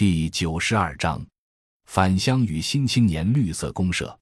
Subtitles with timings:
[0.00, 1.22] 第九十二章，
[1.84, 4.18] 返乡与新青年绿色公社。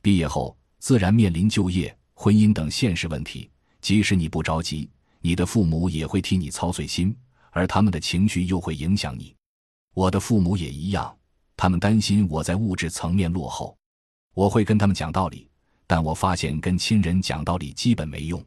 [0.00, 3.50] 毕业后自然面临就业、婚姻等现实问题。
[3.80, 4.88] 即使你不着急，
[5.20, 7.12] 你的父母也会替你操碎心，
[7.50, 9.34] 而他们的情绪又会影响你。
[9.94, 11.12] 我的父母也一样，
[11.56, 13.76] 他们担心我在物质层面落后。
[14.32, 15.50] 我会跟他们讲道理，
[15.88, 18.40] 但我发现跟亲人讲道理基本没用。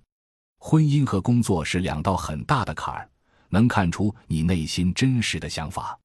[0.59, 3.09] 婚姻和工作是两道很大的坎儿，
[3.49, 5.99] 能看出你内心真实的想法。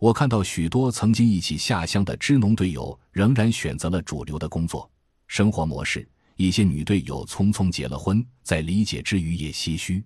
[0.00, 4.90] 我看到许多曾经一起下乡的支农队友，仍然选择了主流的工作
[5.26, 6.08] 生活模式。
[6.36, 10.02] 一些女队友匆匆结了婚，在理解之余也唏嘘。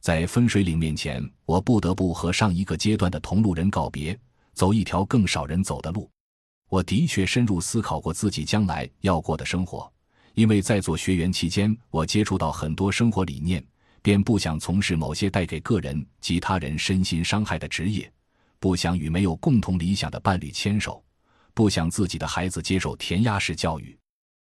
[0.00, 4.18] 在分水岭面前，我不得不和上一个阶段的同路人告别，
[4.54, 6.10] 走一条更少人走的路。
[6.68, 9.88] 我的确深入思考过自己将来要过的生活，
[10.34, 13.64] 因为在做学员期间，我接触到很多生活理念，
[14.02, 18.12] 便不想从事某些带给个人及他人身心伤害的职业。
[18.60, 21.02] 不想与没有共同理想的伴侣牵手，
[21.54, 23.96] 不想自己的孩子接受填鸭式教育，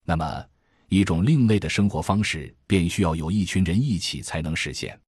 [0.05, 0.45] 那么
[0.89, 4.99] 一种另类的生活方式便需要有一群人一起才能实现。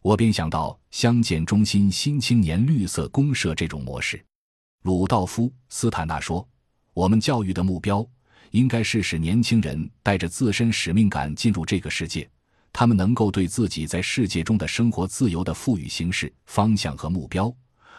[0.00, 4.24] 我便想到乡建中心新青年绿色公社这种模式。
[4.84, 6.48] 鲁道夫·斯坦纳说
[6.94, 8.08] ：“我们教育的目标
[8.52, 12.30] 应该是使年轻人带着自身使命感进入这个世界，
[12.72, 17.54] 他们能够对自己在世界中的生活自由的赋予形式、方向和目标。”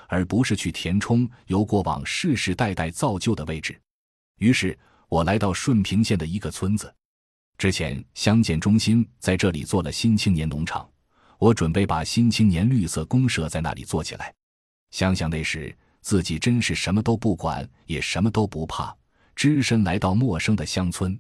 [0.10, 3.80] 而不是去填充由过往世世代代造就的位置。
[4.40, 6.94] 于是我来到顺平县的一个村子，
[7.58, 10.90] 之前乡建中心在这里做了新青年农场，
[11.38, 14.34] 我准备把新青年绿色公社在那里做起来。
[14.92, 18.96] 想想那时自己真是什么都不管，也什么都不怕，
[19.36, 21.18] 只身来到陌生的乡村，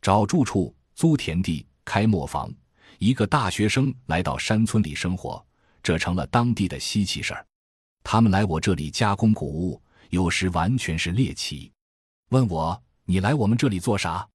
[0.00, 2.52] 找住处、租田地、开磨坊。
[2.98, 5.42] 一个大学生来到山村里生活，
[5.82, 7.46] 这成了当地的稀奇事儿。
[8.02, 11.70] 他们来我这里加工谷物，有时完全是猎奇，
[12.30, 14.26] 问我你来我们这里做啥？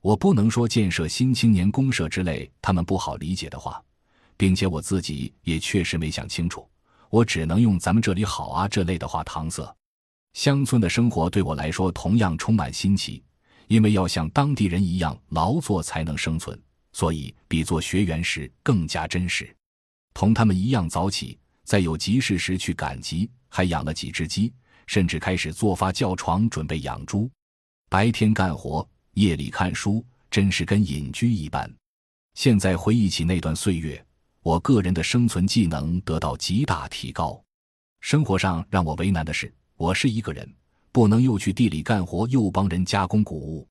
[0.00, 3.82] 我不能说建设新青年公社之类他们不好理解的话，
[4.36, 6.68] 并且我自己也确实没想清楚，
[7.08, 9.74] 我只能用咱们这里好啊这类的话搪塞。
[10.34, 13.22] 乡村的生活对我来说同样充满新奇，
[13.68, 16.60] 因为要像当地人一样劳作才能生存，
[16.92, 19.56] 所以比做学员时更加真实。
[20.12, 21.38] 同他们一样早起。
[21.64, 24.52] 在有急事时去赶集，还养了几只鸡，
[24.86, 27.30] 甚至开始做发酵床，准备养猪。
[27.88, 31.72] 白天干活，夜里看书，真是跟隐居一般。
[32.34, 34.04] 现在回忆起那段岁月，
[34.42, 37.42] 我个人的生存技能得到极大提高。
[38.00, 40.52] 生活上让我为难的是，我是一个人，
[40.92, 43.66] 不能又去地里干活，又帮人加工谷物。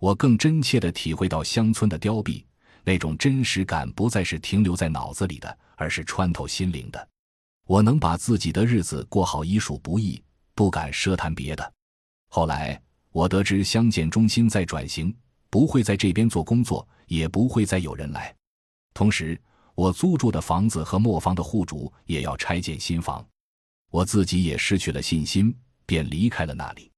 [0.00, 2.44] 我更真切地体会到乡村的凋敝，
[2.84, 7.08] 那种真实感不再是停留在脑子里的，而是穿透心灵的。
[7.68, 10.18] 我能把自己的日子过好已属不易，
[10.54, 11.72] 不敢奢谈别的。
[12.30, 12.80] 后来
[13.10, 15.14] 我得知乡建中心在转型，
[15.50, 18.34] 不会在这边做工作，也不会再有人来。
[18.94, 19.38] 同时，
[19.74, 23.22] 我租住的房子和磨坊的户主也要拆建新房，
[23.90, 26.90] 我自己也失去了信心，便离开了那里。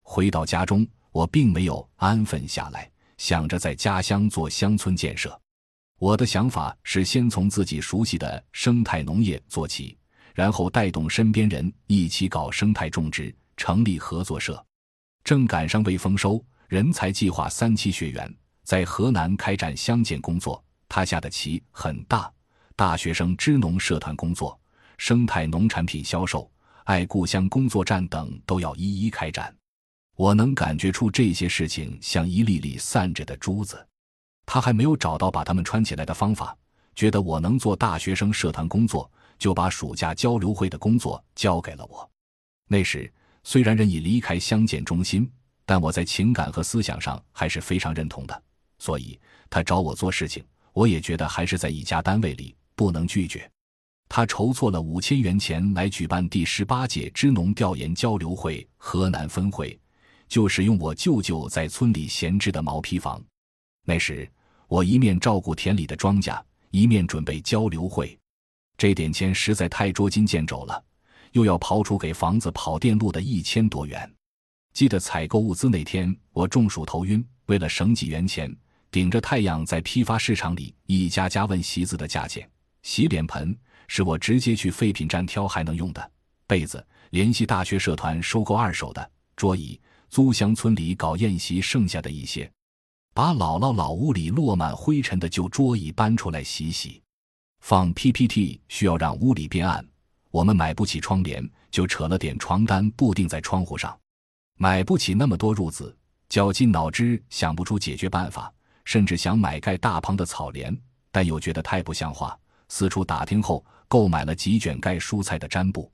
[0.00, 5.38] 回到家中，我并没有安分下来，想着在家乡做乡村建设。
[5.98, 9.94] 我的想法是先从自己熟悉的生态农业做起。
[10.34, 14.62] 然后带动身边人一起搞生态种植，成立合作社。
[15.22, 18.34] 正赶上未丰收人才计划三期学员
[18.64, 22.30] 在河南开展乡建工作，他下的棋很大。
[22.76, 24.58] 大学生支农社团工作、
[24.98, 26.50] 生态农产品销售、
[26.82, 29.54] 爱故乡工作站等都要一一开展。
[30.16, 33.86] 我能感觉出这些事情像一粒粒散着的珠子，
[34.44, 36.56] 他还没有找到把它们穿起来的方法，
[36.96, 39.08] 觉得我能做大学生社团工作。
[39.44, 42.10] 就把暑假交流会的工作交给了我。
[42.66, 43.12] 那时
[43.42, 45.30] 虽然人已离开乡建中心，
[45.66, 48.42] 但我在情感和思想上还是非常认同的。
[48.78, 53.46] 所以他找我做事情，我也觉得还是在一家单位里不能拒绝。
[54.08, 59.78] 他筹措了五千元钱来举办第十八届支农调研交流会河南分会，
[60.26, 63.22] 就使用我舅舅在村里闲置的毛坯房。
[63.84, 64.26] 那时
[64.68, 68.18] 我一面照顾田里的庄稼，一面准备交流会。
[68.76, 70.82] 这点钱实在太捉襟见肘了，
[71.32, 74.12] 又要刨出给房子跑电路的一千多元。
[74.72, 78.54] 记得采购物资那天，我中暑头晕，为了省几元钱，
[78.90, 82.48] 顶着太阳在批发市场里一家家问席子的价钱。
[82.82, 83.56] 洗脸盆
[83.86, 86.10] 是我直接去废品站挑还能用的，
[86.46, 89.80] 被子联系大学社团收购二手的，桌椅
[90.10, 92.50] 租乡村里搞宴席剩下的一些，
[93.14, 97.00] 把姥姥老屋里落满灰尘的旧桌椅搬出来洗洗。
[97.66, 99.82] 放 PPT 需要让屋里变暗，
[100.30, 103.98] 我们买不起窗帘，就扯了点床单布钉在窗户上。
[104.58, 105.96] 买不起那么多褥子，
[106.28, 108.52] 绞尽脑汁想不出解决办法，
[108.84, 110.78] 甚至想买盖大棚的草帘，
[111.10, 112.38] 但又觉得太不像话。
[112.68, 115.90] 四处打听后，购买了几卷盖蔬菜的毡布。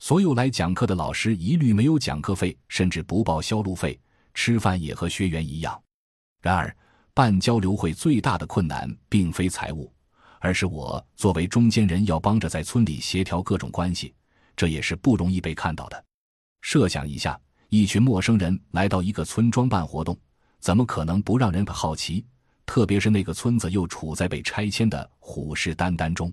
[0.00, 3.96] 所有来讲课的老师一律没有讲课费，甚至不报销路费，
[4.34, 5.80] 吃饭也和学员一样。
[6.42, 6.76] 然而，
[7.14, 9.93] 办交流会最大的困难并非财务，
[10.44, 14.12] 而是我作为中间人要帮着在村里协调各种关系，
[14.54, 16.04] 这也是不容易被看到的。
[16.60, 20.14] 设想一下，一群陌生人来到一个村庄办活动，
[20.60, 22.26] 怎么可能不让人好奇？
[22.66, 26.30] 特别是那个村子又处在被拆迁的虎视眈眈中。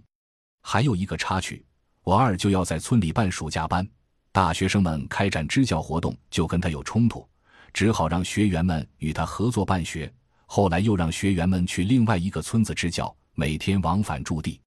[0.62, 1.66] 还有一个插曲，
[2.04, 3.88] 我二舅要在村里办暑假班，
[4.34, 7.26] 大学生们开展支教活动就跟他有冲突，
[7.74, 10.14] 只好让学员们与他合作办学。
[10.48, 14.62] 后来又让学员们去另外一个村子支教，每天往返驻地。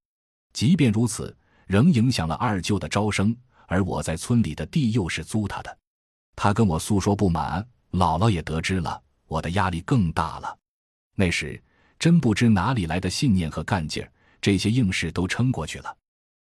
[0.52, 1.32] 即便如此，
[1.68, 3.36] 仍影响了二舅的招生。
[3.68, 5.78] 而我在村里的地又是租他的，
[6.34, 10.58] 他跟我诉说不满，姥姥也得知了，我的压力更大了。
[11.14, 11.62] 那时
[12.00, 14.10] 真不知哪里来的信念和干劲儿，
[14.40, 15.96] 这些硬事都撑过去了。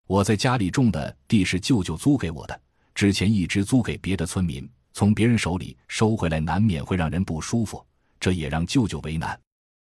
[0.08, 2.60] 我在家里种的地是舅舅租给我的，
[2.96, 7.86] 之前一直租给别的村民，从别人手里收回来，难免会让人不舒服。
[8.20, 9.40] 这也让舅舅为难，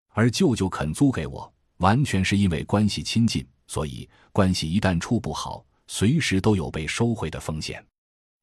[0.10, 7.86] 而舅舅肯租给我，完全是因为关系亲近，所以关系一旦处不好，随时都有被收回的风险。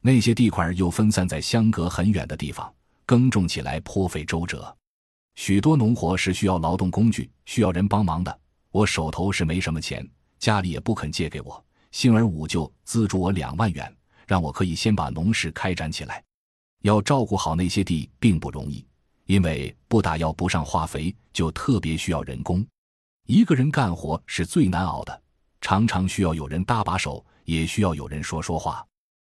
[0.00, 2.72] 那些地块又分散在相隔很远的地方，
[3.06, 4.76] 耕种起来颇费周折，
[5.36, 8.40] 许多农活是需要劳动工具，需要人帮忙的。
[8.70, 10.06] 我手头是没什么钱，
[10.38, 13.94] 家里也不肯借给我，幸而五舅资助我两万元，
[14.26, 16.22] 让我可以先把农事开展起来。
[16.82, 18.84] 要照顾好那些地并不容易。
[19.26, 22.66] 因为不打药不上化肥，就特别需要人工。
[23.26, 25.22] 一个人干活是最难熬的，
[25.60, 28.84] 常常需要有人搭把手，也需要有人说说话。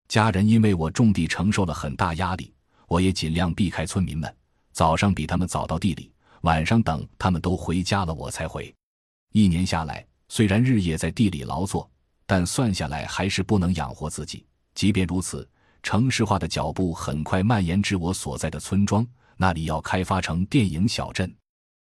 [0.08, 2.54] 家人因为我种地承受了很大压力，
[2.88, 4.36] 我也尽量避开村民们。
[4.72, 6.12] 早上比他们早到地里，
[6.42, 8.74] 晚上等他们都回家了我才回。
[9.32, 11.90] 一年下来，虽然日夜在地里劳作，
[12.26, 14.46] 但算下来还是不能养活自己。
[14.74, 15.48] 即便如此，
[15.84, 19.06] 城市化的脚步很快蔓延至我所在的村庄。
[19.38, 21.34] 那里要开发成电影小镇，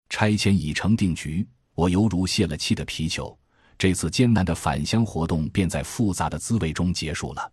[0.09, 1.47] 拆迁已成定局。
[1.77, 3.37] 我犹如泄了气的皮球，
[3.77, 7.51] 这次艰难的返乡活动便在复杂的滋味中结束了。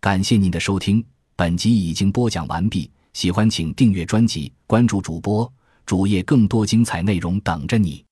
[0.00, 1.06] 感谢您的收听，
[1.36, 2.90] 本集已经播讲完毕。
[3.12, 5.50] 喜欢请订阅专辑，关注主播
[5.86, 8.04] 主页，更多精彩内容等着你。